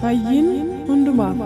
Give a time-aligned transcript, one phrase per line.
[0.00, 0.48] Fayyiin
[0.88, 1.38] hundumaaf.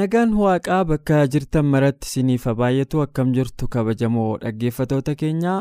[0.00, 5.60] Nagaan waaqaa bakka jirtan maratti isiniif haa baay'atu akkam jirtu kabajamoo dhaggeeffatoota keenyaa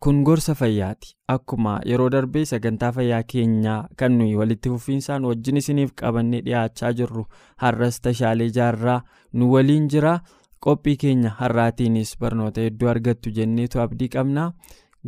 [0.00, 1.14] kun gorsa fayyaati.
[1.28, 7.24] Akkuma yeroo darbee sagantaa fayyaa keenyaa kan nuyi walitti fufiinsaan wajjin isiniif qabannee dhiyaachaa jirru
[7.64, 9.00] har'as tashaalee jaarraa
[9.32, 10.18] nu waliin jira.
[10.66, 14.52] Qophii keenya har'aatiinis barnoota hedduu argattu jenneetu abdii qabna.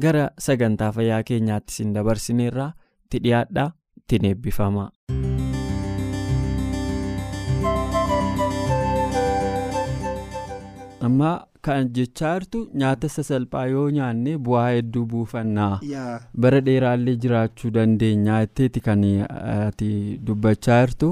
[0.00, 2.72] Gara sagantaa fayyaa keenyaatti isin dabarsineerra
[3.05, 3.70] itti dhiyaadhaa
[4.02, 4.91] ittiin eebbifama.
[11.00, 11.30] amma
[11.66, 15.80] kan jechaa jirtu nyaata sasalphaa yoo nyaanne bu'aa hedduu buufannaa.
[16.44, 19.05] Bara dheeraallee jiraachuu dandeenya jetteeti kan
[19.67, 19.91] ati
[20.30, 21.11] dubbachaa jirtu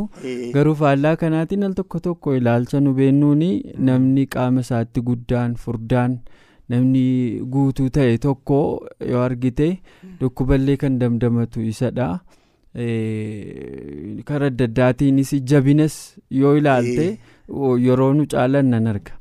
[0.55, 3.45] garuu faallaa kanaatiin al tokko tokko ilaalcha nu beennuun
[3.91, 6.19] namni qaama isaatti guddaan furdaan
[6.75, 7.05] namni
[7.56, 8.62] guutuu ta'e tokko
[9.12, 9.69] yoo argite
[10.21, 12.09] dhukkuballee kan damdamatu isadha.
[14.28, 15.95] karaa adda addaatiinis jabinas
[16.41, 17.06] yoo ilaalte
[17.87, 19.12] yeroo nu caalan nan arga.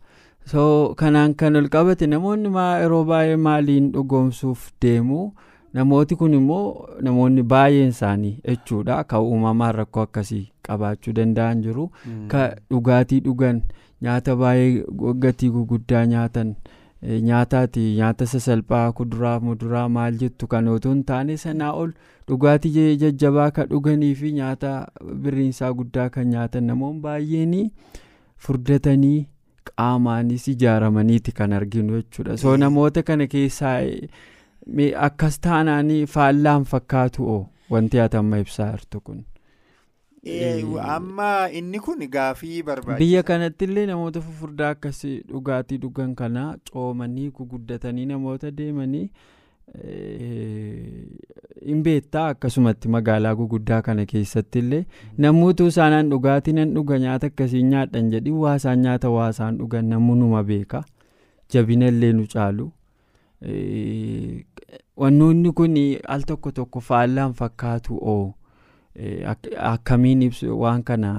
[0.52, 2.50] So kanaan kan ol qabate namoonni
[2.82, 5.20] yeroo baay'ee maaliin dhugoomsuuf deemu?
[5.78, 11.90] Namooti kun immoo namoonni baay'een isaanii jechuudha kan uumamaan rakkoo akkasii qabaachuu danda'an jiru.
[12.32, 13.62] Ka dhugaatii dhugan
[14.02, 16.56] nyaata baay'ee gatii guguddaa nyaatan
[17.30, 21.92] nyaataati nyaata sasalphaa kuduraa muduraa maal jettu kan otoo hin taane sanaa ol
[22.30, 24.72] dhugaatii jajjabaa kan dhuganii fi nyaata
[25.26, 27.58] birriinsaa guddaa kan nyaatan namoonni baay'een
[28.46, 29.28] furdatanii.
[29.70, 33.78] Qaamaanis ijaaramaniiti kan arginu jechuudha soo namoota kana keessaa
[35.08, 37.42] akkas taanaanii faallaan fakkaatu oo
[37.76, 39.24] wanti ati amma ibsaa jirtu kun.
[40.96, 42.98] amma inni kun gaafii barbaachisa.
[43.00, 49.10] biyya kanatti illee namoota fufurdaa akkasii dhugaatii dhugan kana coomanii guguddatanii namoota deemanii
[51.66, 54.86] hin beektaa akkasumatti magaalaa guguddaa kana keessatti illee
[55.26, 60.84] namoota isaanaan dhugaatii nan dhuga nyaata akkasii nyaadhan jedhi waasaan nyaata waasaan dhugan namoonni beeka
[61.54, 62.72] jabina illee nu caalu
[64.98, 65.78] wannoonni kun
[66.16, 68.34] al tokko tokko faallaan fakkaatu oo
[69.74, 70.32] akkamiin
[70.64, 71.12] waan kana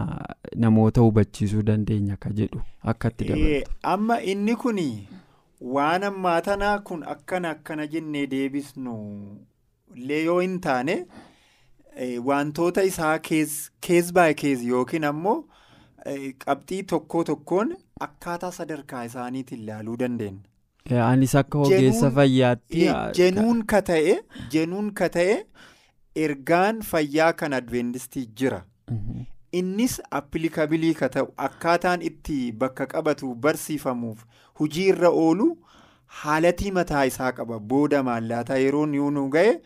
[0.56, 3.70] namoota hubachiisuu dandeenya ka jedhu akkatti dabalata.
[3.82, 4.78] amma inni kun.
[5.60, 8.94] Waan ammaa tanaa kun akkana akkana jennee deebisnu
[9.96, 10.96] illee yoo hin taane
[12.30, 15.38] wantoota isaa kees baay kees yookiin ammoo
[16.44, 17.72] qabxii tokko tokkoon
[18.08, 20.40] akkaataa sadarkaa isaaniitiin ilaaluu dandeenya.
[21.06, 22.84] Anis akka ogeessa fayyaatti.
[23.16, 24.14] Jenuun ka ta'e
[24.52, 25.34] jenuun ka ta'e
[26.26, 28.60] ergaan fayyaa kan adventistii jira.
[29.52, 34.24] Innis appilikaabilii ka ta'u akkaataan itti bakka qabatu barsiifamuuf
[34.60, 35.46] hujii irra oolu
[36.22, 37.58] haalatii mataa isaa qaba.
[37.58, 39.60] Booda maallaataa yeroo nu ga'e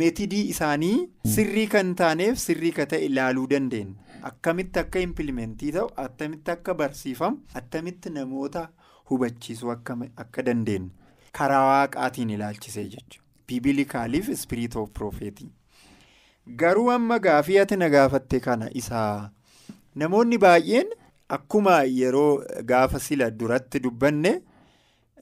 [0.00, 6.50] meetidii isaanii sirrii kan taaneef sirrii ka ta'e ilaaluu dandeenya akkamitti akka impilimentii ta'u attamitti
[6.56, 8.68] akka barsiifamu attamitti namoota
[9.10, 10.90] hubachiisuu akka dandeenya
[11.32, 13.18] karaa waaqaatiin ilaalchisee jechuudha.
[13.48, 15.50] Biibilikaaliif ispiriit oof piroofeetii.
[16.46, 19.30] Garuu amma gaafii ati na gaafatte kana isaa
[19.94, 20.88] namoonni baay'een
[21.36, 24.32] akkuma yeroo gaafa sila duratti dubbanne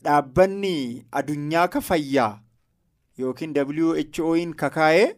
[0.04, 0.74] dhaabbanni
[1.20, 2.32] addunyaa ka fayyaa
[3.18, 5.08] yookiin WHO'n kakaa'ee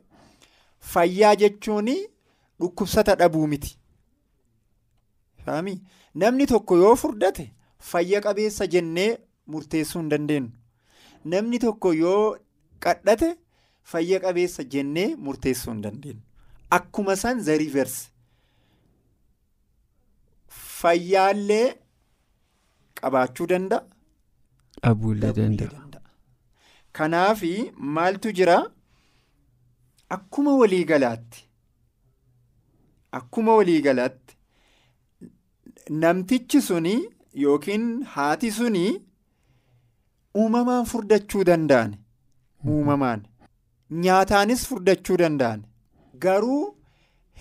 [0.94, 1.90] fayyaa jechuun
[2.60, 3.78] dhukkubsata dhabuu miti.
[6.14, 7.44] namni tokko yoo furdate
[7.90, 9.10] fayya qabeessa jennee
[9.46, 10.50] murteessuu hin dandeenyu
[11.24, 12.36] namni tokko yoo
[12.80, 13.30] qadhate.
[13.90, 16.22] Fayya qabeessa jennee murteessuu hin dandeenyu
[16.78, 17.94] akkuma san zariivers
[20.80, 21.66] fayyaallee
[23.00, 23.82] qabaachuu danda'a.
[24.82, 26.00] Dhabuullee danda'a.
[26.98, 27.42] Kanaaf
[27.96, 28.56] maaltu jira?
[30.16, 31.44] Akkuma waliigalaatti
[33.18, 34.36] akkuma waliigalaatti
[36.02, 36.94] namtichi suni
[37.44, 38.84] yookiin haati suni
[40.42, 41.94] uumamaan furdachuu danda'an.
[42.74, 43.22] Uumamaan
[43.92, 45.62] nyaataanis furdachuu danda'an
[46.24, 46.76] garuu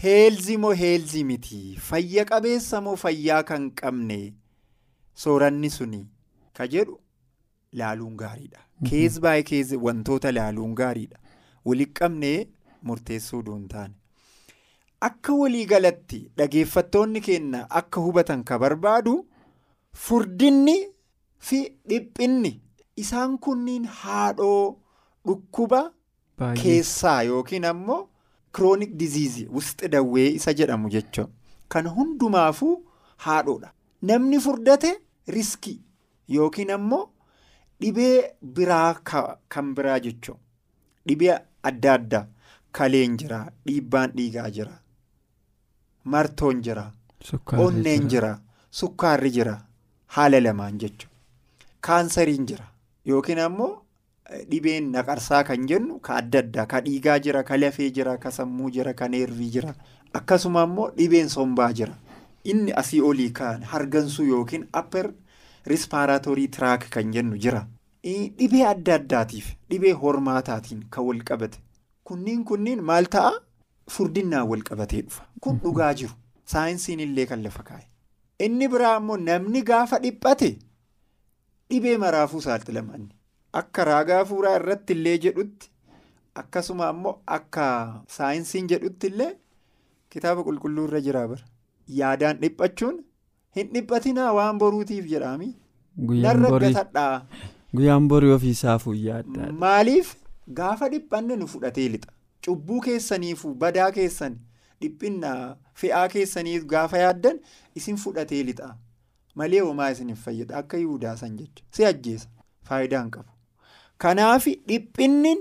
[0.03, 1.59] heelzii moo heelzii miti
[1.89, 4.17] fayya qabeessa moo fayyaa kan qabne
[5.23, 6.01] sooranni suni
[6.59, 6.99] ka jedhu
[7.81, 8.59] laaluun gaariidha.
[8.89, 11.17] kees baay'ee kees wantoota laaluun gaariidha
[11.65, 12.37] walitti qabnee
[12.89, 13.93] murteessuu duun taane.
[15.07, 19.13] Akka waliigalatti dhageeffattoonni keenya akka hubatan ka barbaadu
[20.05, 20.75] furdinni
[21.49, 21.59] fi
[21.89, 22.51] dhiphinni
[23.03, 24.77] isaan kunniin haadhoo
[25.27, 25.81] dhukkuba
[26.61, 28.01] keessaa yookiin ammoo
[28.57, 31.31] kiroonik diziizii wusti dawwee isa jedhamu jechuudha.
[31.69, 32.75] Kan hundumaafuu
[33.25, 33.71] haadhoodha.
[34.09, 34.91] Namni furdate
[35.37, 35.79] riskii
[36.35, 37.03] yookiin ammoo
[37.81, 38.15] dhibee
[38.59, 38.93] biraa
[39.49, 40.39] kan biraa jechuudha.
[41.07, 41.37] Dhibee
[41.69, 42.25] adda addaa
[42.71, 44.73] kaleen jira dhiibbaan dhiigaa jira.
[46.11, 46.83] martoon jira
[47.63, 48.29] onneen jira
[48.77, 49.51] sukkaarri jira
[50.15, 51.17] haala lamaan jechuudha
[51.87, 52.65] kaansariin jira
[53.09, 53.69] yookiin ammoo
[54.51, 58.69] dhibeen naqarsaa kan jennu ka adda addaa ka dhiigaa jira ka lafee jira ka sammuu
[58.77, 59.73] jira ka neervii jira
[60.19, 61.95] akkasuma ammoo dhibeen sombaa jira
[62.53, 65.11] inni asii olii kan hargansuu yookiin upper
[65.73, 67.61] rispaaratorii tiraak kan jennu jira
[68.03, 71.59] dhibee adda addaatiif dhibee hormaataatiin kan wal qabate
[72.03, 73.31] kunniin kunniin maal ta'a.
[73.91, 75.23] Furdinnaan wal qabatee dhufa.
[75.41, 76.13] Kun dhugaa jiru.
[76.51, 77.83] Saayinsiin illee kan lafa kaa'e.
[78.45, 80.49] Inni biraa immoo namni gaafa dhiphate
[81.69, 83.09] dhibee maraafuu saaxilamanni.
[83.59, 85.69] Akka raagaa fuuraa irratti illee jedhutti
[86.41, 87.65] akkasuma ammoo akka
[88.17, 89.31] saayinsiin jedhutti illee
[90.15, 91.43] kitaaba qulqulluu irra jira bara.
[92.01, 93.01] Yaadaan dhiphachuun
[93.57, 95.49] hin dhiphatinaa waan boruutiif jedhaami.
[97.75, 99.51] Guyyaan borii ofiisaafuu yaadda.
[99.63, 100.15] Maaliif
[100.59, 102.11] gaafa dhiphanne nu fudhatee lixa.
[102.45, 104.37] Cubbuu keessaniifuu badaa keessan
[104.81, 105.31] dhiphinna
[105.81, 107.39] fe'aa keessaniif gaafa yaaddan
[107.75, 108.71] isin fudhatee lixa.
[109.35, 112.29] Malee homaa isiniif fayyada akka yihudaa san jecha si ajjeesa
[112.69, 113.30] faayidaa hin qabu.
[114.03, 115.33] Kanaaf dhiphinni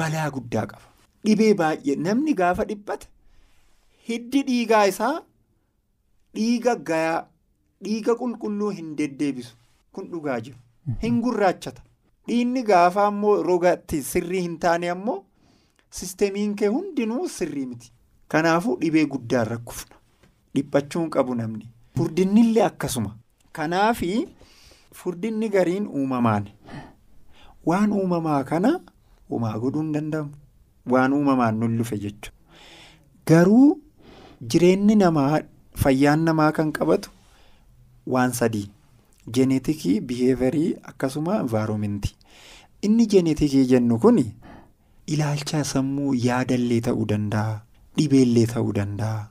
[0.00, 0.86] balaa guddaa qaba.
[1.24, 3.06] Dhibee baay'ee namni gaafa dhiphate
[4.08, 5.14] hiddi dhiigaa isaa
[6.38, 7.20] dhiiga gayaa
[7.84, 9.54] dhiiga qulqulluu hin deddeebisu
[9.92, 10.58] kun dhugaa jiru.
[11.02, 11.82] Hin gurraachata.
[12.28, 15.18] Dhiinni gaafa ammoo rogatti sirrii hin taane ammoo.
[15.98, 17.92] Sisteemiin kee hundinuu sirrii miti.
[18.28, 19.96] Kanaafuu dhibee guddaan rakkufna.
[20.54, 21.68] Dhiphachuun qabu namni.
[21.98, 23.16] Furdinnillee akkasuma.
[23.52, 24.10] Kanaafi
[25.00, 26.48] furdinni gariin uumamaan.
[27.66, 28.70] Waan uumamaa kana
[29.30, 30.30] uumaa godhuu hin danda'amu.
[30.92, 32.32] Waan uumamaan nun lufe jechuudha.
[33.26, 33.80] Garuu
[34.54, 35.40] jireenyi namaa
[35.82, 37.10] fayyaan namaa kan qabatu
[38.14, 38.66] waan sadii.
[39.36, 42.12] Jeeneetikii, biheeverii akkasuma envaaromentii.
[42.88, 44.26] Inni jeeneetikii jennu kuni.
[45.06, 47.54] Ilaalcha sammuu yaadallee ta'uu danda'a.
[47.96, 49.24] Dhibeellee ta'uu danda'a.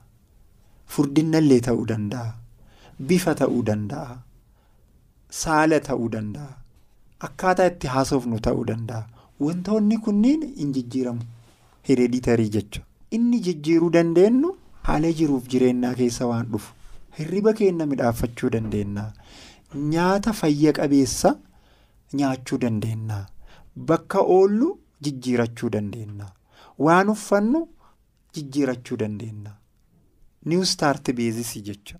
[0.96, 2.34] Furdinnallee ta'uu danda'a.
[3.08, 4.18] Bifa ta'uu danda'a.
[5.42, 6.50] Saala ta'uu danda'a.
[7.26, 9.02] Akkaataa itti haasofnu ta'uu danda'a.
[9.46, 11.22] Wantoonni kunniin hin jijjiiramu.
[11.88, 12.86] Hereditarii jechuudha.
[13.16, 14.50] Inni jijjiiruu dandeenyu
[14.88, 16.74] haala jiruuf jireenyaa keessa waan dhufu.
[17.18, 19.04] Hirriba keenya midhaafachuu dandeenya.
[19.92, 21.36] Nyaata fayya qabeessa
[22.20, 23.26] nyaachuu dandeenya.
[23.76, 24.78] Bakka oollu.
[25.04, 26.26] Jijjiirachuu dandeenya.
[26.78, 27.66] Waan uffannu
[28.34, 29.50] jijjiirachuu dandeenya.
[30.46, 31.98] Niw staart beezisii jecha.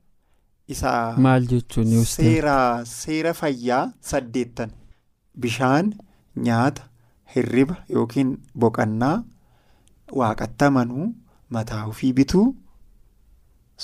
[0.69, 1.17] Isaa
[2.85, 4.71] seera fayyaa saddeettan
[5.41, 5.87] bishaan
[6.49, 6.83] nyaata
[7.35, 8.31] hirriba yookiin
[8.65, 9.17] boqannaa
[10.21, 11.07] waaqatti amanuu
[11.57, 12.47] mataa ofii bituu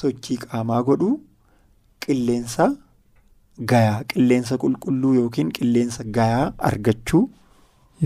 [0.00, 1.14] sochii qaamaa godhuu
[2.06, 2.66] qilleensa
[3.72, 7.22] gayaa qilleensa qulqulluu yookiin qilleensa gayaa argachuu.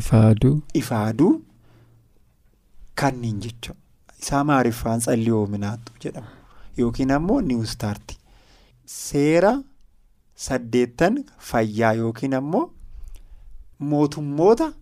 [0.01, 0.55] Ifaaduu.
[0.81, 1.33] Ifaaduu
[3.01, 3.75] kanniin jecha
[4.23, 6.29] isaa maariffaan tsalliyoominaatu jedhamu
[6.79, 8.17] yookiin ammoo niwustaarti
[8.97, 9.53] seera
[10.47, 11.19] saddeettan
[11.51, 12.65] fayyaa yookiin ammoo
[13.79, 14.73] mootummoota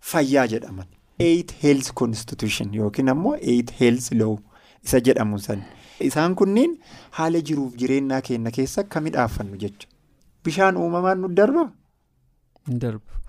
[0.00, 0.86] fayyaa jedhaman.
[1.18, 4.36] Eight health constitution yookiin ammoo eight health law
[4.84, 5.62] isa jedhamu san.
[6.08, 6.78] Isaan kunniin
[7.18, 9.88] haala jiruuf jireenyaa keenya keessa akka midhaaffannu jecha?
[10.44, 11.70] Bishaan uumamaan nu darba.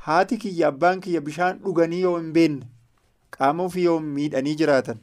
[0.08, 2.68] Haati kiyya abbaan kiyya bishaan dhuganii yoo hin beekne
[3.38, 4.98] qaama ofii yoo miidhanii jiraatan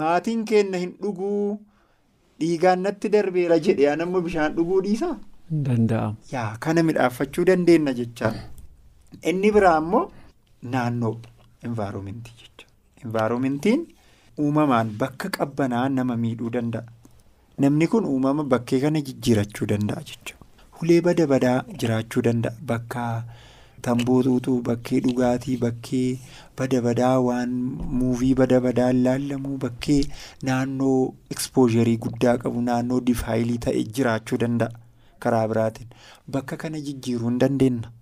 [0.00, 1.58] maatiin keenya hin dhuguu
[2.40, 5.16] dhiigaan natti darbeera jedhee anammoo bishaan dhuguu dhiisaa.
[6.60, 8.32] Kana midhaaffachuu dandeenya jecha
[9.32, 10.02] inni biraa ammoo
[10.74, 11.14] naannoo
[11.68, 12.66] envaaromentii jecha
[13.04, 13.86] envaaromentiin
[14.44, 16.84] uumamaan bakka qabbanaa nama miidhuu danda'a.
[17.64, 20.46] Namni kun uumama bakkee kana jijjiirachuu danda'a jechuudha.
[20.78, 22.56] Hulee bada badaa jiraachuu danda'a.
[22.70, 23.04] Bakka
[23.86, 26.18] tambootatu bakkee dhugaatii bakkee
[26.58, 27.52] bada badaa waan
[28.00, 30.00] muuvii bada badaan laallamu bakkee
[30.48, 30.98] naannoo
[31.36, 34.72] ekspoozharii guddaa qabu naannoo difaayilii ta'e jiraachuu danda'a
[35.26, 35.88] karaa biraatiin.
[36.30, 37.92] Bakka kana jijjiiruu hin dandeenna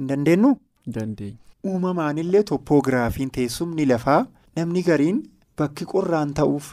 [0.00, 0.52] hin dandeenyu.
[0.98, 1.38] Dandeenya.
[1.70, 4.20] Uumamaanillee tooppoogiraafiin teessumni lafaa
[4.56, 5.18] namni gariin
[5.58, 6.70] bakki qorraan ta'uuf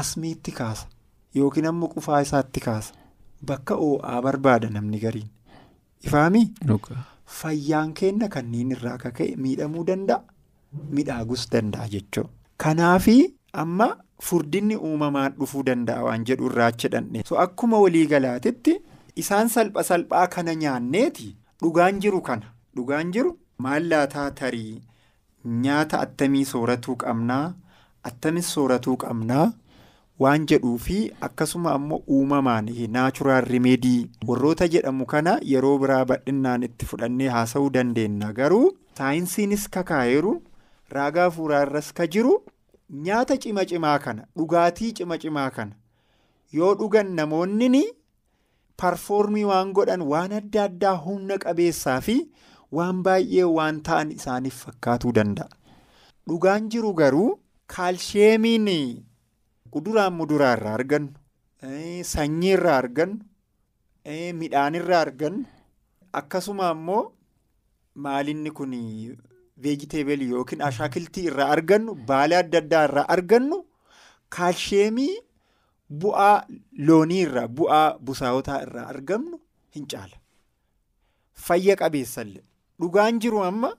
[0.00, 0.86] asmiitti kaasa
[1.40, 2.94] yookiin ammoo qufaa isaatti kaasa
[3.50, 5.28] bakka oo'aa barbaada namni gariin
[6.06, 6.46] ifaamii
[7.40, 10.22] fayyaan kenna kanneen irraa kaka'e miidhamuu danda'a
[10.98, 12.30] midhaagus danda'a jechuudha.
[12.62, 13.16] Kanaafi
[13.62, 13.88] amma
[14.28, 17.22] furdinni uumamaan dhufuu danda'a waan jedhu irraa achi dhandhe.
[17.26, 18.76] So akkuma waliigalaatitti
[19.24, 21.28] isaan salpha salphaa kana nyaanneeti
[21.62, 23.36] dhugaan jiru kana dhugaan jiru
[23.66, 24.72] maal laataa tarii
[25.66, 27.44] nyaata attamii sooratuu qabnaa
[28.10, 29.46] attamis sooratuu qabnaa.
[30.22, 30.94] waan jedhuu fi
[31.26, 38.30] akkasuma ammoo uumamaan naachuraal rimeedii warroota jedhamu kana yeroo biraa bal'innaan itti fudhannee haasa'uu dandeenya
[38.38, 38.68] garuu
[39.00, 40.32] saayinsiinis kakaayeru
[40.96, 42.32] raagaa fuuraarras ka jiru
[43.08, 45.76] nyaata cima cimaa kana dhugaatii cima cimaa kana
[46.60, 47.84] yoo dhugan namoonni
[48.82, 52.16] parfoormii waan godhan waan adda addaa humna qabeessaa fi
[52.78, 55.48] waan baay'ee waan ta'an isaaniif fakkaatuu danda'a
[56.28, 57.28] dhugaan jiru garuu
[57.74, 58.68] kaalsheemiin.
[59.70, 61.12] Kuduraan muduraa irraa argannu
[62.12, 63.20] sanyii irraa argannu
[64.40, 65.44] midhaan irraa argannu
[66.20, 67.02] akkasuma ammoo
[68.04, 68.72] maalinni kun
[69.64, 73.58] veejiteebilii yookiin ashaakiltii irraa argannu baala adda addaa irraa argannu
[74.36, 75.12] kaalsheemii
[76.02, 76.36] bu'aa
[76.90, 79.40] loonii irraa bu'aa busaawotaa irraa argannu
[79.76, 80.16] hin caala.
[81.46, 82.44] Fayya qabeessallee
[82.80, 83.70] dhugaan jiru amma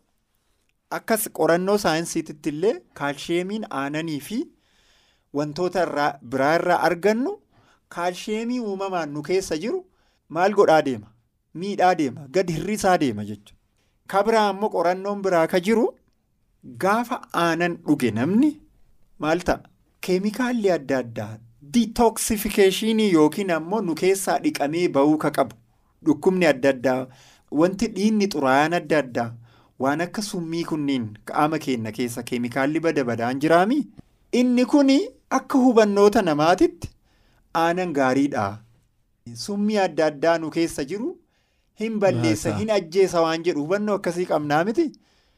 [0.99, 4.39] akkas qorannoo saayinsiititti illee kaalsheemiin aananii fi.
[5.37, 5.81] wantoota
[6.31, 7.31] biraa irraa argannu
[7.95, 9.79] kaalsheemii uumamaan nu keessa jiru
[10.35, 11.09] maal godhaa deema
[11.63, 13.55] miidhaa deema gad hirrisaa deema jechuudha.
[14.11, 15.83] Ka biraa ammoo qorannoon biraa ka jiru
[16.83, 18.49] gaafa aanan dhuge namni
[19.25, 19.69] maal ta'a
[20.07, 21.29] keemikaalli adda addaa
[21.73, 25.55] diitooksifikeeshinii yookiin ammoo nu keessaa dhiqamee bahuu ka qabu
[26.09, 27.07] dhukkubni adda addaa
[27.61, 29.27] wanti dhiinni xuraayaan adda addaa
[29.85, 33.79] waan akka summii kunniin qaama keenya keessa keemikaalli bada badaan jiraami.
[34.39, 34.89] Inni kun
[35.39, 36.89] akka hubannoota namaatitti
[37.63, 38.47] aanan gaariidha.
[39.45, 41.11] Summii adda addaa nu keessa jiru
[41.79, 44.91] hin balleessa hin ajjeesa waan jedhu hubannoo akkasii qabnaa miti.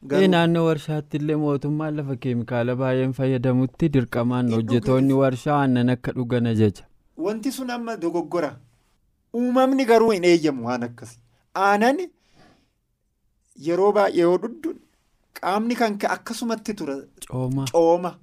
[0.07, 6.85] Naannoo warshaatti illee mootummaan lafa keemikaala baay'een fayyadamutti dirqamaan hojjetoonni warshaa aannan akka dhugan ajaja.
[7.17, 8.51] Wanti sun amma dogoggora.
[9.35, 11.19] Uumamni garuu hin eeyyamu waan akkasii.
[11.55, 11.99] Aanan
[13.67, 14.73] yeroo baay'ee yoo dhudhu
[15.41, 16.95] qaamni kan akkasumatti tura.
[17.73, 18.15] Cooma.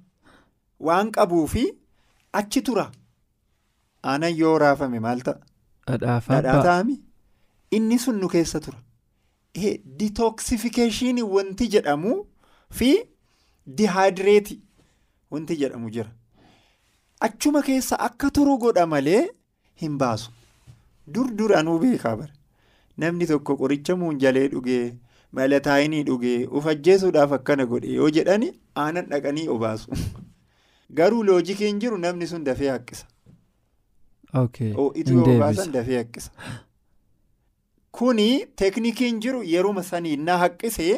[0.79, 1.67] Waan qabuu fi
[2.33, 2.91] achi tura.
[4.03, 5.39] Aanan yoo raafame maal ta'a?
[5.87, 6.97] Dhadhaa ta'ami.
[7.71, 8.77] Inni sun nu keessa tura.
[9.99, 12.25] Ditooksifikeeshinii wanti jedhamu
[12.71, 12.89] fi
[13.67, 14.61] dihaayidireetii
[15.31, 16.11] wanti jedhamu jira.
[17.19, 19.23] Achuma keessa akka turu godha malee
[19.75, 20.31] hin baasu.
[21.07, 22.33] Dur duranuu beekaa bara.
[22.97, 24.97] Namni tokko qoricha muunjalee dhugee
[25.31, 28.51] malataayinii dhugee of ajjeesuudhaaf akkana godhe yoo jedhani
[28.85, 29.91] aanan dhaqanii obaasu.
[30.99, 33.05] Garuu loojikiin jiru namni sun dafee haqqisa.
[34.43, 36.31] Itti yoo obaasan dafee haqqisa.
[37.97, 40.97] Kuni teeknikiin jiru yeruma sanii na haqqisee.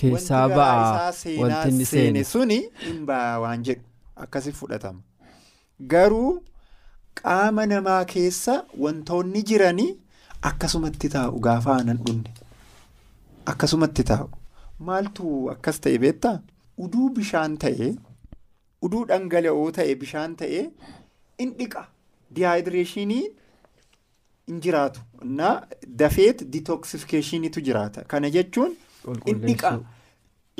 [0.00, 1.12] Keessaa ba'aa
[1.42, 3.84] wanti inni seene suni hin ba'a waan jedhu
[4.24, 5.00] akkasi fudhatama.
[5.92, 6.32] Garuu
[7.22, 9.88] qaama namaa keessa wantoonni jiranii
[10.50, 12.30] akkasumatti taa'u gaafa aanan dhunne.
[13.54, 14.28] Akkasumatti taa'u.
[14.88, 16.36] Maaltu akkas ta'e beektaa?
[16.78, 17.90] Uduu bishaan ta'ee.
[18.86, 20.60] uduu dhangala'oo ta'e bishaan ta'e
[21.44, 21.80] in dhiqa
[22.36, 23.24] dihaayidireeshinii
[24.50, 25.00] in jiraatu
[25.38, 25.48] na
[26.02, 28.04] dafeet ditooksifikeeshiniitu jiraata.
[28.12, 28.74] Kana jechuun
[29.26, 29.72] in dhiqa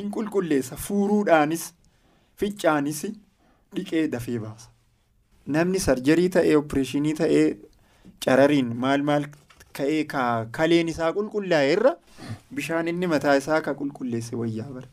[0.03, 0.75] in qulqulleessa.
[0.85, 1.65] Fuuruudhaanis
[2.43, 3.01] ficcaanis
[3.75, 4.69] dhiqee dafee baasa.
[5.55, 7.45] Namni sarjarii ta'ee opereeshinii ta'ee
[8.25, 9.25] carariin maal maal
[9.79, 10.03] ka'ee
[10.57, 11.93] kaleen isaa qulqullaa'e irra
[12.57, 14.87] bishaan inni mataa isaa ka qulqulleesse wayyaa bara.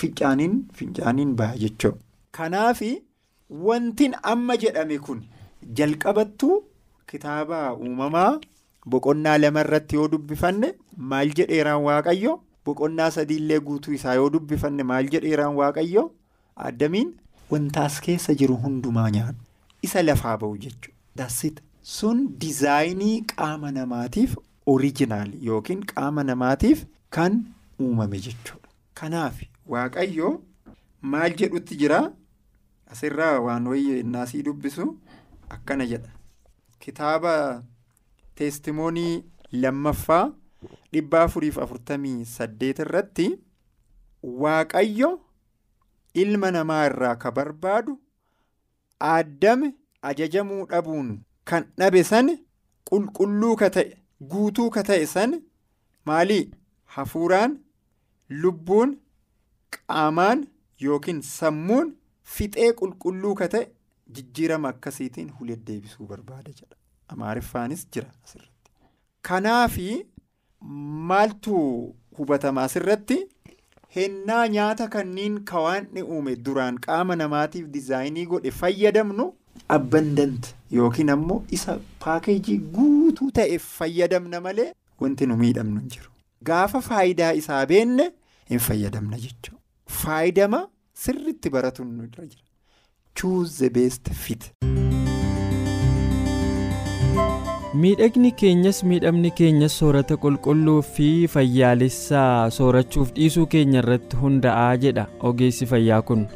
[0.00, 1.98] Ficcaaniin fincaaniin ba'a jechuudha.
[2.36, 2.90] Kanaafi
[3.66, 5.22] wantin amma jedhame kun
[5.80, 6.56] jalqabattuu
[7.12, 8.30] kitaaba uumamaa
[8.92, 10.68] boqonnaa lama irratti yoo dubbifanne
[11.12, 12.34] maal jedheeraan waaqayyo
[12.68, 16.04] boqonnaa sadiillee guutuu isaa yoo dubbifanne maal jedheeraan waaqayyo
[16.68, 17.10] addamiin
[17.54, 19.42] wantaas keessa jiru hundumaa nyaadhu
[19.88, 20.96] isa lafaa ba'u jechuudha.
[21.18, 21.62] Daasita
[21.96, 24.36] sun dizaayinii qaama namaatiif
[24.72, 26.84] oriijinaal yookiin qaama namaatiif
[27.16, 27.38] kan
[27.80, 28.68] uumame jechuudha.
[29.00, 29.40] Kanaaf
[29.74, 30.30] waaqayyo
[31.14, 32.00] maal jedhutti jira.
[32.92, 34.86] Asirraa waan wayye naasii dubbisu
[35.56, 36.10] akkana jedha.
[36.94, 37.62] Kitaaba
[38.38, 39.24] teestimoonii
[39.62, 40.22] lammaffaa
[40.92, 43.26] dhibba afuriif afurtamii saddeet irratti
[44.44, 45.10] waaqayyo
[46.22, 47.94] ilma namaa irraa ka barbaadu
[49.10, 49.68] addame
[50.10, 51.12] ajajamuu dhabuun
[51.52, 52.32] kan dhabe san
[52.90, 53.94] qulqulluu ka ta'e
[54.34, 55.38] guutuu ka ta'e san
[56.12, 56.42] maalii
[56.96, 57.56] hafuuraan
[58.42, 58.96] lubbuun
[59.78, 60.44] qaamaan
[60.88, 61.94] yookiin sammuun
[62.34, 63.70] fixee qulqulluu ka ta'e
[64.18, 66.76] jijjiirama akkasiitiin hulet deebisuu barbaada jedha
[67.14, 68.70] amaariffaanis jira asirratti.
[69.28, 69.88] Kanaafi
[71.10, 71.56] maaltu
[72.16, 73.18] hubatama asirratti?
[73.96, 79.26] Hennaa nyaata kanniin kawaanni uume duraan qaama namaatiif dizaayinii godhe fayyadamnu
[79.76, 84.68] abbandant yookiin ammoo isa paakeejii guutuu ta'eef fayyadamna malee
[85.04, 86.10] wanti nu miidhamnu hin jiru.
[86.50, 88.10] Gaafa faayidaa isaa beenne
[88.52, 89.60] hin fayyadamna jechuudha.
[90.02, 90.68] Faayidama
[91.04, 92.44] sirriitti baratuun nu jira.
[93.14, 94.52] Choose the best fit.
[97.74, 105.06] Miidhagni keenyas miidhamni keenyas soorata qulqulluu fi fayyaalessaa soorachuuf dhiisuu keenya irratti hunda'aa jedha.
[105.22, 106.26] Ogeessi fayyaa kun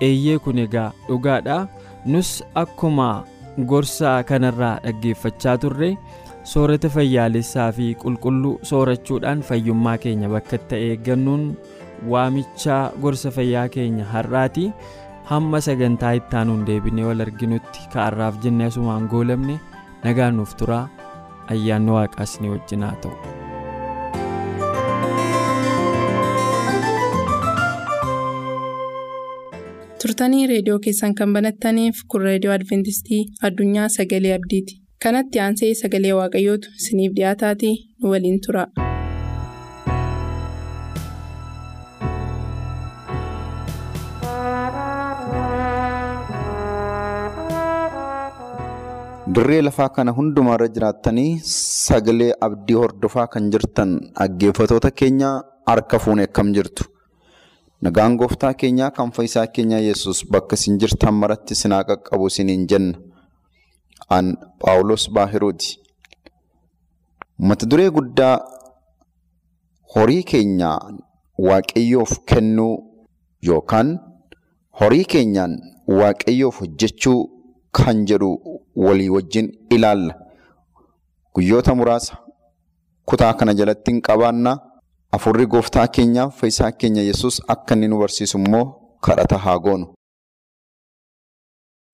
[0.00, 1.58] eeyyee kun egaa dhugaadha.
[2.06, 3.24] Nus akkuma
[3.70, 5.90] gorsa kanarraa dhaggeeffachaa turre
[6.54, 11.44] soorata fayyaalessaa fi qulqulluu soorachuudhaan fayyummaa keenya bakka itti eeggannuun
[12.08, 14.70] waamichaa gorsa fayyaa keenya har'aati.
[15.24, 19.54] Hamma sagantaa ittaanuun deebinee wal arginutti ka'arraaf jennee asumaan goolamne
[20.04, 20.84] nagaan nuuf turaa
[21.54, 23.16] ayyaanni waaqaas ni wajjin haa ta'u.
[30.02, 36.74] turtanii reediyoo keessan kan banattaniif kun reediyoo adventistii addunyaa sagalee abdiiti kanatti aansee sagalee waaqayyootu
[36.80, 38.66] isiniif dhiyaataatii nu waliin tura.
[49.34, 55.30] Dirree lafaa kana hundumaarra jiraattanii sagalee abdii hordofaa kan jirtan dhaggeeffatoota keenya
[55.70, 56.84] harka fuunee akkam jirtu?
[57.82, 62.66] Nagaan gooftaa keenyaa kan fayyisaa keenya yesus bakka isin jirtan maratti isin haa qaqqabu isiniin
[62.70, 62.98] jenna.
[64.16, 65.78] An paawulos baahiruuti.
[67.38, 68.34] Mata duree guddaa
[69.94, 70.70] horii keenya
[71.48, 72.74] waaqayyoof kennuu
[73.48, 73.88] yookaan
[74.80, 75.56] horii keenyaan
[76.00, 77.20] waaqayyoof hojjechuu
[77.76, 78.30] kan jedhu
[78.84, 80.14] walii wajjin ilaalla.
[81.34, 82.16] Guyyoota muraasa
[83.08, 84.52] kutaa kana jalatti hin qabaanna.
[85.16, 88.64] Afurri gooftaa keenyaaf fayyisaa keenya yesus akka inni nu barsiisu immoo
[89.06, 89.86] kadhata haa goonu.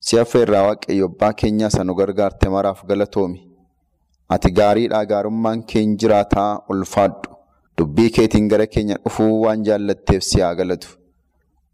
[0.07, 3.41] Si'affee irraa waaqayyo abbaa keenyaa isa nu gargaarte maraaf galatoomi.
[4.35, 7.31] Ati gaariidhaa gaarummaan keenya jiraataa ulfaadhu.
[7.79, 10.89] Dubbii keetiin gara keenya dhufuu waan jaallatteef si haa galatu.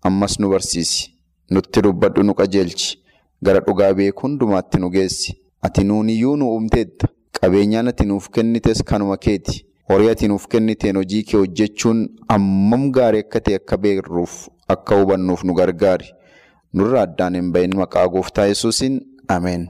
[0.02, 1.12] Ammas nu barsiisi.
[1.50, 2.98] Nutti dubbadhu nu qajeelchi.
[3.44, 5.36] Gara dhugaa beekuu hundumaatti nu geessi.
[5.62, 7.08] Ati nuuniyyuu nu uumteetta.
[7.40, 9.66] Qabeenyaan ati nuuf kennites kanuma keeti.
[9.88, 15.44] Horii ati nuuf kenniteen hojii kee hojjechuun ammam gaarii akka ta'e akka beeknuuf akka hubannuuf
[15.44, 16.08] nu gargaari.
[16.72, 19.68] Nurra addaan hin bahin maqaa gooftaa yesuusin Ameen.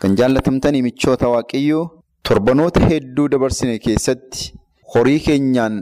[0.00, 1.84] Kan jaallatamtanii michoota waaqayyoo
[2.28, 4.52] torbanoota hedduu dabarsine keessatti
[4.94, 5.76] horii keenyaan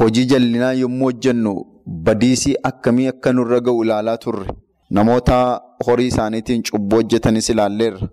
[0.00, 1.54] hojii jallinaa yommuu hojjennu
[2.08, 4.46] badiisii akkamii akka nurra ga'u ilaalaa turre.
[4.96, 5.36] Namoota
[5.86, 8.08] horii isaaniitiin cubbuu hojjetanis ilaalleerra.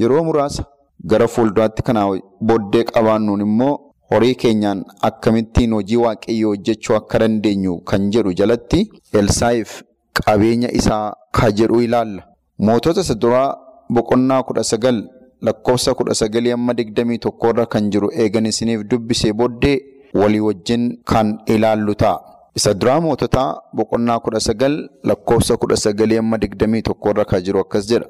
[0.00, 0.64] Yeroo muraasa
[1.10, 2.06] gara fuulduraatti kanaa
[2.50, 3.74] booddee qabaannuun immoo
[4.10, 8.80] horii keenyaan akkamittiin hojii waaqayyoo hojjechuu akka dandeenyu kan jedhu jalatti
[9.20, 9.76] Elsaa'iif
[10.20, 11.04] qabeenya isaa
[11.40, 12.22] ka jedhu ilaalla.
[12.58, 13.48] Mootota isa duraa
[13.94, 15.02] boqonnaa kudha sagal
[15.48, 19.78] lakkoofsa kudha sagalii amma digdamii tokkorra kan jiru eegan isiniif dubbisee booddee
[20.14, 22.35] walii wajjin kan ilaallu ta'a.
[22.56, 27.86] Isa duraa moototaa boqonnaa kudha sagal lakkoofsa kudha sagalii amma digdamii tokkorra kan jiru akkas
[27.88, 28.06] jedha.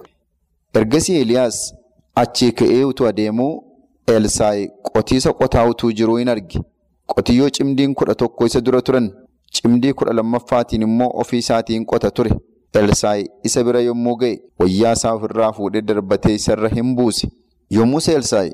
[0.75, 1.75] Ergasii Eeliyaas
[2.15, 3.63] achii ka'ee utuu adeemuu
[4.07, 6.61] Elsaa'i qotiisa qotaa utuu jiruu hin arge.
[7.07, 9.11] Qotiyyoo cimdiin kudha tokko isa dura turan.
[9.55, 12.31] Cimdii kudha lammaffaatiin immoo ofii isaatiin qota ture.
[12.75, 17.29] Elsaa'i isa bira yommuu ga'e wayyaa isaa ofirraa fuudhee darbatee isarra hin buuse.
[17.71, 18.53] Yommus Elsaa'i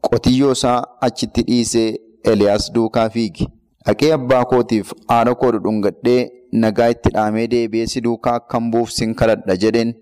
[0.00, 1.88] qotiyyoo isaa achitti dhiisee
[2.24, 3.46] Eeliyaas duukaa fiige.
[3.86, 6.20] Dhaqee abbaa kootiif haadha koo dhudhungadhee
[6.64, 9.94] nagaa itti dhaamee deebi'ee si duukaa akkan buuf sin kadhadha jedheen.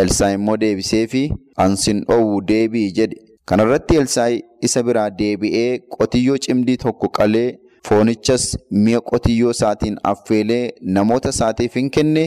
[0.00, 1.22] Elsaa'i immoo deebisee fi
[1.64, 3.16] ansin dhoowwu deebi'i jedhe.
[3.50, 7.46] Kanarratti Elsaa'i isa biraa deebi'ee qotiyyoo cimdii tokko qalee
[7.88, 8.46] foonichas
[8.84, 10.62] mi'a qotiyyoo isaatiin affeelee
[10.98, 12.24] namoota isaatiif hin kenne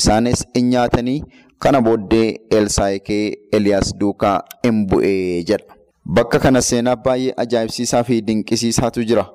[0.00, 1.18] isaanis hin nyaatanii
[1.66, 2.26] kana booddee
[2.60, 5.74] Elsaa'i ka'ee Eliyaas duukaa hin bu'ee jedha.
[6.18, 9.26] Bakka kana seenaa baay'ee ajaa'ibsiisaa fi dinqisiisaatu jira.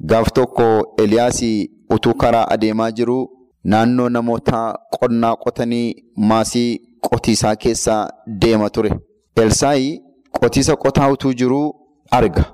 [0.00, 3.30] Gaaf tokko Eliyaasii utuu karaa adeemaa jiru
[3.64, 8.90] naannoo namoota qonnaa qotanii maasii qotiisaa keessaa deema ture.
[9.36, 10.00] Elsaa'i
[10.40, 11.74] qotiisa qotaa utuu jiruu
[12.10, 12.44] arga.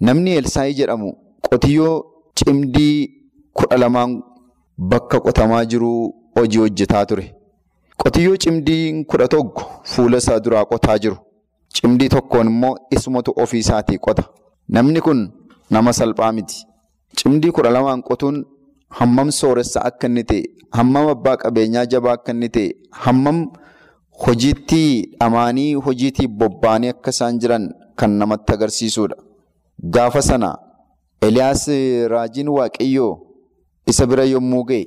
[0.00, 1.12] namni Elsaayii jedhamu
[1.48, 3.10] qotiyyoo cimdii
[3.52, 4.22] kudha lamaan
[4.78, 5.90] bakka qotamaa jiru
[6.36, 7.34] hojii hojjetaa ture.
[7.96, 11.16] Qotiyyoo cimdii kudha tokko fuula isaa duraa qotaa jiru.
[11.74, 14.24] Cimdii tokkoon immoo isumatu ofii isaatii qota.
[14.68, 15.20] Namni kun
[15.70, 16.66] nama salphaa miti.
[17.16, 18.44] Cimdii kudha lamaan qotuun
[18.98, 20.42] hammam sooressa akka inni ta'e,
[20.76, 22.68] hammam abbaa qabeenyaa jabaa akka inni ta'e,
[23.04, 23.38] hammam
[24.26, 24.82] hojiitti
[25.20, 27.64] dhamaanii hojiitti bobba'anii akka isaan jiran
[27.98, 29.16] kan namatti agarsiisudha.
[29.94, 30.50] Gaafa sana
[31.22, 31.66] Eliyaas
[32.12, 33.12] raajiin Waaqayyoo
[33.90, 34.84] isa bira yommuu ga'e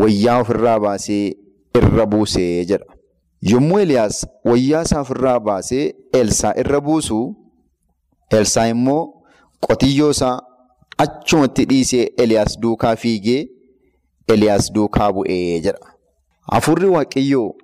[0.00, 1.34] wayyaa ofirraa baasee
[1.78, 2.86] irra buusee jedha.
[3.52, 7.18] Yommuu Eliyaas wayyaa isaa ofirraa baasee Elsaa irra buusu,
[8.30, 9.02] Elsaa immoo
[9.66, 10.40] qotiyyoo isaa
[10.98, 13.48] achumatti dhiisee Eliyaas duukaa fiigee
[14.28, 15.92] Eliyaas duukaa bu'ee jedha.
[16.52, 17.54] Hafuurri Waaqayyoo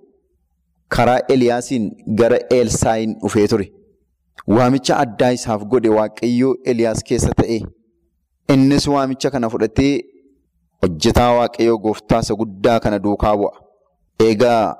[0.88, 3.72] karaa Eliyaasiin gara Elsaayin dhufee ture.
[4.46, 7.60] Waamicha addaa isaaf godhe Waaqayyoo Eliyaas keessa ta'e.
[8.54, 10.04] Innis waamicha kana fudhatee
[10.82, 13.52] hojjetaa Waaqayyoo gooftaa isa guddaa kana duukaa bu'a.
[14.28, 14.76] Egaa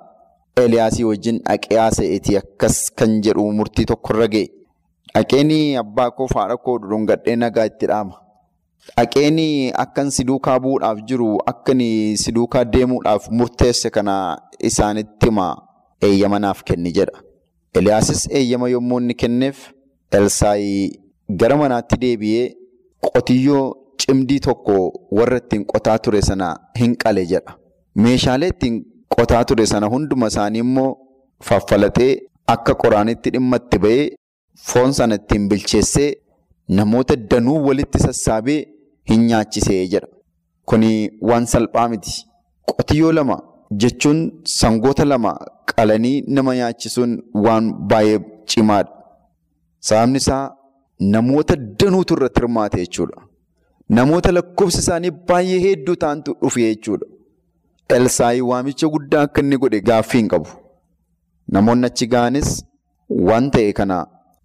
[0.57, 4.47] Eliyaasii wajjin dhaqee haasa'eetii akkas kan jedhu murtii tokkorra ga'e.
[5.15, 8.15] Dhaqeen abbaa koo haadha koo dhudhungadhee nagaa itti dhaama.
[8.89, 9.39] Dhaqeen
[9.85, 11.81] akkan si duukaa bu'uudhaaf jiru akkan
[12.23, 14.15] si duukaa deemuudhaaf murteesse kana
[14.69, 15.53] isaanitti himaa
[16.09, 17.19] eeyyama naaf kenni jedha.
[17.75, 19.59] Eliyaasis eeyyama yommuu inni kenneef
[20.19, 20.91] Elsaayii
[21.41, 22.47] gara manaatti deebi'ee
[23.09, 23.65] qotiyyoo
[24.05, 24.77] cimdii tokko
[25.19, 26.49] warra ittiin qotaa ture sana
[26.81, 27.53] hin qale jedha.
[28.05, 28.81] Meeshaalee ittiin
[29.17, 30.91] qotaa ture sana hunduma isaanii immoo
[31.51, 32.13] faffalatee
[32.55, 34.09] akka qoraanitti dhimma itti ba'ee
[34.73, 36.11] foon sana ittiin bilcheessee
[36.79, 38.61] namoota danuu walitti sassaabee
[39.11, 40.09] hin nyaachisee jedha.
[40.69, 40.91] Kuni
[41.29, 42.13] waan salphaa miti.
[42.71, 43.37] Qotiyyoo lama
[43.83, 44.21] jechuun
[44.59, 45.33] sangoota lama
[45.73, 47.13] qalanii nama nyaachisuun
[47.45, 48.21] waan baay'ee
[48.53, 48.93] cimaadha.
[49.89, 50.45] Sababni isaa
[51.15, 53.19] namoota danuutu irratti hirmaate jechuudha.
[53.99, 57.07] Namoota lakkoofsi isaanii baay'ee hedduu ta'antu dhufe jechuudha.
[57.97, 60.49] Elsaayii waamicha guddaa akka inni godhe gaaffii hin qabu.
[61.55, 62.51] Namoonni achi ga'anis
[63.29, 63.97] waan ta'e kana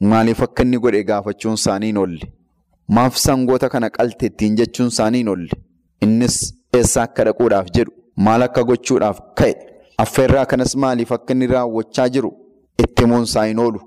[0.01, 2.31] maaliif akka inni godhe gaafachuun isaanii hin oolle.
[2.95, 5.49] Maaf sangoota kana qalte ittiin jechuun isaanii hin oolle.
[6.07, 6.37] Innis
[6.79, 7.91] eessa akka dhaquudhaaf jedhu
[8.27, 9.53] maal akka gochuudhaaf ka'e
[10.03, 12.31] affeerraa kanas maaliif akka inni raawwachaa jiru
[12.83, 13.79] itti himuun isaa hin oolu.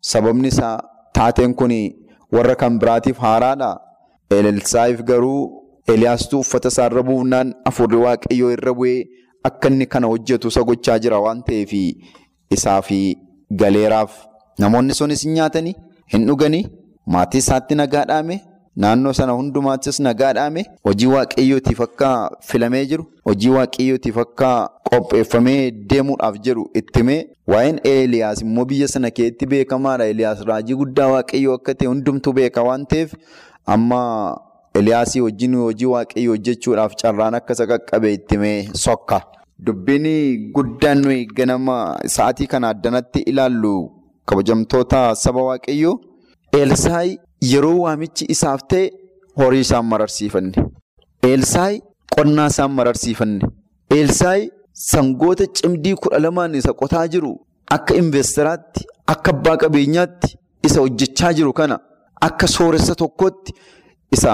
[0.00, 0.76] Sababni isaa
[1.14, 1.72] taateen kun
[2.32, 3.70] warra kan biraatiif haaraadha.
[4.30, 5.40] Elsaayiif garuu
[5.92, 8.98] Eliyaastuu uffata isaa irra buufnaan afurri waaqayyoo irra bu'ee
[9.48, 11.72] akka inni kana hojjetu isa gochaa jira waan ta'eef
[12.56, 12.90] isaaf
[13.62, 14.12] galeeraaf.
[14.58, 15.74] Namoonni sunis nyaatanii,
[16.12, 16.66] hin dhuganii,
[17.06, 18.40] maatii isaatti nagaa dhaame,
[18.76, 22.10] naannoo sana hundumaattis nagaa dhaame, hojii waaqayyootiif akka
[22.50, 24.50] filamee jiru, hojii waaqayyootiif akka
[24.90, 27.20] qopheeffamee deemuudhaaf jiru itti himee
[27.54, 30.04] waa'een Eliyaas immoo biyya sana keessatti beekamaadha.
[30.14, 33.14] Eliyaas raajii guddaa waaqayyoo akka ta'e hundumtuu beeka waan ta'eef
[33.76, 34.00] amma
[34.80, 39.20] Eliyaasii wajjin hojii waaqayyoo hojjechuudhaaf carraan akka isa qaqqabe itti himee sokka.
[39.66, 40.06] Dubbiin
[40.54, 41.74] guddaan nuyi ganama
[42.14, 43.74] sa'aatii kana addanatti ilaallu
[44.24, 45.98] kabajamtoota saba waaqayyoo
[46.60, 47.18] Elsaayi
[47.50, 48.90] yeroo waamichi isaaf ta'e
[49.40, 50.64] horii isaan mararsiifanne.
[51.28, 51.80] Elsaayi
[52.16, 53.46] qonnaa isaan mararsiifanne.
[53.98, 57.32] Elsaayi sangoota cimdii kudha lamaan isa qotaa jiru
[57.76, 60.36] akka investaraatti akka abbaa qabeenyaatti
[60.70, 61.78] isa hojjechaa jiru kana
[62.28, 63.54] akka sooressa tokkootti
[64.12, 64.32] isa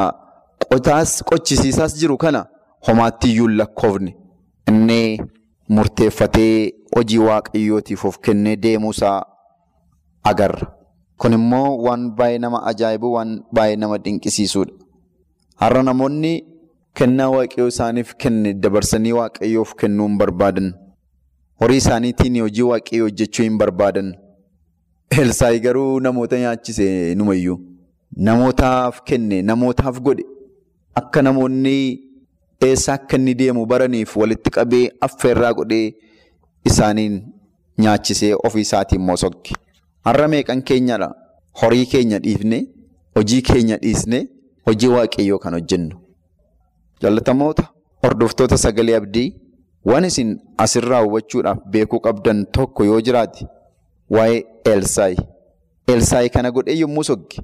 [0.70, 2.46] qotaas qochisiisaas jiru kana
[2.88, 4.16] homaatti lakkoofne.
[4.68, 5.20] Inni
[5.68, 9.18] murteeffatee hojii waaqayyootiif of kennee deemuusaa
[10.30, 10.66] agarra.
[11.18, 14.72] Kun immoo waan baay'ee nama ajaa'ibu waan baay'ee nama dinqisiisudha.
[15.60, 16.32] Har'a namoonni
[17.00, 20.72] kennaa waaqayyoo isaaniif kenne dabarsanii waaqayyoof kennuu hin barbaadan.
[21.60, 24.14] Horii isaaniitiin hojii waaqayyoo hojjechuu hin barbaadan.
[25.20, 27.58] Elsaayi garuu namoota nyaachise numayyuu.
[28.26, 30.24] Namootaaf kenne namootaaf godhe
[31.00, 31.74] akka namoonni
[32.66, 35.92] eessa akka inni deemu baraniif walitti qabee affeerraa godhee
[36.70, 37.18] isaaniin
[37.84, 39.54] nyaachisee ofii isaatiin immoo sokke.
[40.08, 41.08] Har'a meeqan keenyadha
[41.62, 42.58] horii keenya dhiifne
[43.16, 44.20] hojii keenya dhiisne
[44.66, 45.96] hojii waaqayyoo kan hojjennu.
[47.02, 47.64] Jaalatamoota
[48.04, 49.26] hordoftoota sagalee abdii
[49.90, 50.30] waan isin
[50.64, 53.46] asirraa hubachuudhaaf beekuu qabdan tokko yoo jiraate
[54.16, 55.16] waa'ee Elsaayi.
[55.92, 57.40] Elsaayi kana godhee yommuu sogge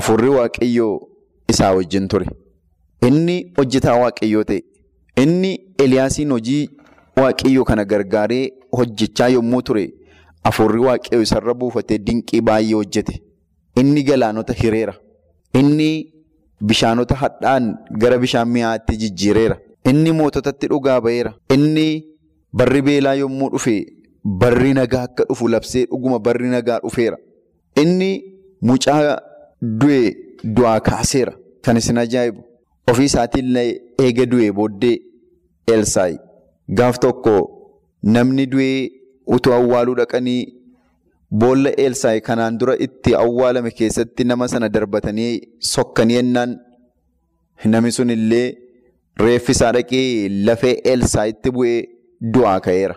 [0.00, 0.96] afurri waaqayyoo
[1.48, 2.26] isaa wajjin ture.
[3.08, 4.62] Inni hojjetaa waaqayyoo ta'e.
[5.22, 5.52] Inni
[5.84, 6.68] Eliyaasiin hojii
[7.20, 9.84] waaqayyoo kana gargaaree hojjechaa yommuu ture
[10.48, 13.14] afurri waaqayyoo isarra buufatee dinqii baay'ee hojjete.
[13.80, 14.94] Inni galaanota hireera.
[15.60, 15.88] Inni
[16.68, 17.64] bishaanota hadhaan
[18.02, 19.56] gara bishaan mi'aatti jijjiireera.
[19.90, 21.32] Inni moototatti dhugaa ba'eera.
[21.54, 21.86] Inni
[22.52, 23.74] barri beelaa yommuu dhufe
[24.42, 27.16] barri nagaa akka dhufu labsee dhuguma barri nagaa dhufeera.
[27.82, 28.10] Inni
[28.62, 29.18] mucaa
[29.80, 30.00] du'e
[30.56, 31.32] du'aa kaaseera.
[31.64, 32.40] Kan isin ajaa'ibu
[32.90, 33.68] ofii isaatiillee
[34.06, 34.96] eega du'e booddee
[35.74, 36.18] Elsaayi
[36.78, 37.32] gaaf tokko
[38.16, 38.90] namni du'ee
[39.34, 40.42] utuu awwaaluu dhaqanii
[41.40, 45.32] boolla Elsaayi kanaan dura itti awwaalame keessatti nama sana darbatanii
[45.72, 46.52] sokkanii ennaan
[47.72, 48.46] namni sun illee
[49.24, 51.80] reeffisaa dhaqee lafee Elsaayitti bu'ee
[52.34, 52.94] du'aa ka'eera.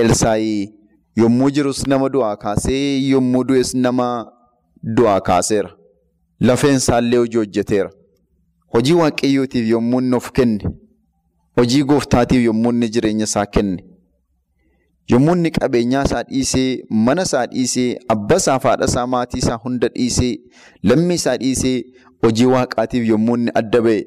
[0.00, 0.54] Elsaayi
[1.22, 4.06] yommuu jirus nama du'aa kaasee yommuu du'es nama
[4.96, 5.70] du'aa kaaseera.
[6.40, 7.90] Lafeen isaallee hojii hojjeteera.
[8.74, 10.64] Hojii waaqayyootiif yommuu inni of kenne,
[11.56, 13.76] hojii gooftaatiif yommuu inni jireenya isaa kenne,
[15.10, 19.88] yommuu inni qabeenyaa isaa dhiisee, mana isaa dhiisee, abbaa isaa, haadha isaa, maatii isaa hunda
[19.88, 20.38] dhiisee,
[20.82, 21.84] lammii isaa dhiisee
[22.22, 24.02] hojii waaqaatiif yommuu inni adda ba'e,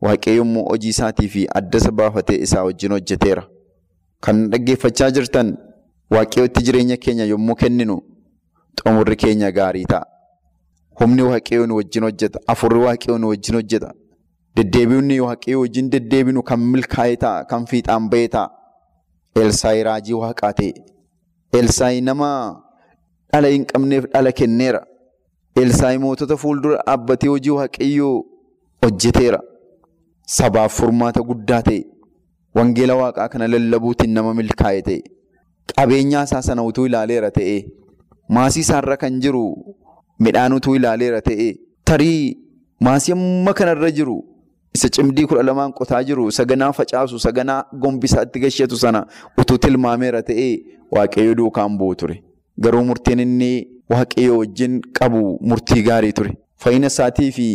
[0.00, 3.44] waaqayyo immoo hojii isaatii fi adda isa baafatee isaa wajjin hojjeteera.
[4.20, 5.56] Kan dhaggeeffachaa jirtan
[6.10, 8.00] waaqayyootti jireenya keenya yommuu kenninu
[8.80, 10.06] xumurri keenya gaarii ta'a.
[11.00, 12.38] Humni waaqayyoon wajjin hojjeta.
[12.46, 13.92] Afurri waaqayyoon wajjin hojjeta.
[14.56, 17.44] Deddeebiin waaqayyoo wajjin deddeebinu kan milkaa'ee ta'a.
[17.44, 18.48] Kan fiixaan bahee ta'a.
[19.42, 20.72] Elsaayi raajii waaqaa ta'e.
[21.60, 22.28] Elsaayi nama
[23.32, 24.80] dhala hin qabneef dhala kenneera.
[25.62, 28.14] Elsaayi mootota fuuldura dhaabbatee hojii waaqayyoo
[28.84, 29.40] hojjeteera.
[30.36, 31.80] Sabaaf furmaata guddaa ta'e.
[32.58, 35.00] Wangeela waaqaa kana lallabuutiin nama milkaa'e ta'e.
[35.74, 37.56] Qabeenyaa isaa sana utuu ilaaleera ta'e.
[38.36, 39.44] Maasii isaarra kan jiru
[40.26, 41.48] midhaan utuu ilaaleera ta'e.
[41.90, 42.20] Tarii
[42.88, 44.16] maasii amma kanarra jiru
[44.74, 49.06] isa cimdii kudha lamaan qotaa jiru saganaa facaasu saganaa gombisaatti gashatu sana
[49.40, 50.48] utuu tilmaameera ta'e
[50.96, 52.16] waaqayyo duukaan bu'u ture.
[52.60, 53.50] Garuu murtiin inni
[53.90, 56.32] waaqayyo wajjin qabu murtii gaarii ture.
[56.56, 57.46] Fayyina isaatii fi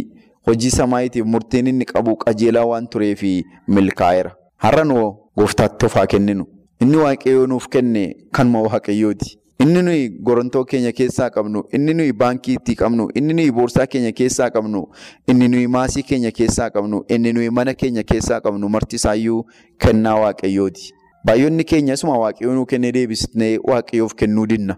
[0.47, 3.21] hojii samaayiitiif murtiin inni qabu qajeelaa waan tureef
[3.67, 4.32] milkaa'eera.
[4.58, 5.05] Har'a nuu
[5.38, 6.45] gooftaatti of haa kenninu.
[6.82, 9.38] Inni waaqayyoo nuuf kenne kanuma waaqayyooti.
[9.59, 14.11] Inni nuyi gorontoo keenya keessaa qabnu, inni nuyi baankii itti qabnu, inni nuyi boorsaa keenya
[14.19, 14.85] keessaa qabnu,
[15.27, 19.43] inni nuyi maasii keenya keessaa qabnu, inni nuyi mana keenya keessaa qabnu marti isaayyuu
[19.85, 20.93] kennaa waaqayyooti.
[21.25, 24.77] Baay'oonni keenya isuma waaqayyoo nuu kennee deebisnee waaqayyoof kennuu dinna.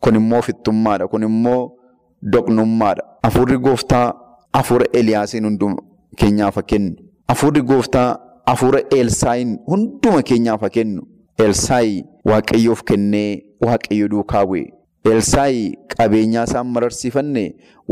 [0.00, 1.08] Kun immoo ofittummaadha.
[1.08, 1.72] Kun immoo
[2.32, 3.02] doqnummaadha.
[3.22, 4.14] Afurri gooftaa
[4.52, 5.76] afura Eliyaasiin hunduma
[6.16, 6.94] keenyaaf haa kennu.
[7.28, 8.16] Afurri gooftaa
[8.46, 11.02] afura Elsaayiin hunduma keenyaaf haa kennu.
[11.38, 14.66] Elsaayi waaqayyoof kennee waaqayyo duukaa bu'e.
[15.04, 17.44] Elsaayi qabeenyaa isaan mararsiifanne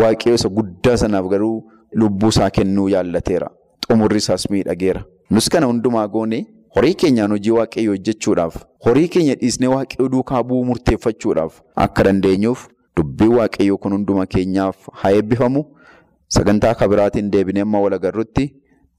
[0.02, 1.56] waaqayyo isa guddaa sanaaf garuu
[1.92, 3.48] lubbuu isaa kennuu yaallateera.
[3.88, 5.04] Xumurri isaas miidhageera.
[5.30, 10.64] Nus kana hundumaa goone horii keenyaan hojii waaqayyo hojjechuudhaaf horii keenya dhiisnee waaqayyo duukaa bu'uu
[10.70, 15.64] murteeffachuudhaaf akka dandeenyuuf dubbiin waaqayyoo kun hunduma keenyaaf haa eebbifamu.
[16.28, 18.44] Sagantaa kabiraatiin deebinee amma wal agarrutti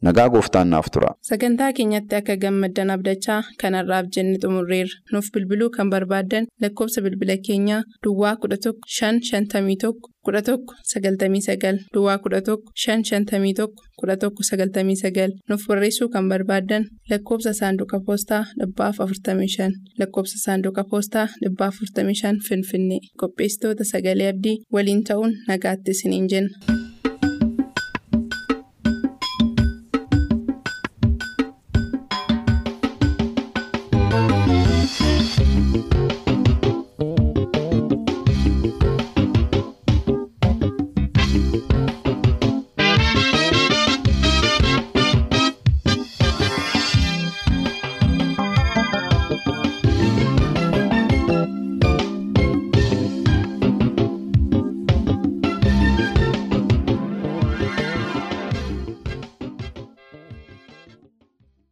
[0.01, 1.09] nagaa gooftaan naaf tura.
[1.29, 4.95] Sagantaa keenyatti akka gammaddan abdachaa kanarraaf jenne xumurreerra.
[5.13, 9.93] Nuuf bilbiluu kan barbaaddan lakkoofsa bilbila keenyaa Duwwaa 11 551
[10.27, 10.57] 11
[10.93, 13.67] 99 Duwwaa 11 551
[14.01, 22.99] 11 99 Nuuf barreessuu kan barbaaddan lakkoofsa saanduqa poostaa 45 lakkoofsa saanduqa poostaa 45 Finfinnee
[23.21, 26.78] qopheessitoota sagalee abdii waliin ta'uun nagaatti isiniin jenna.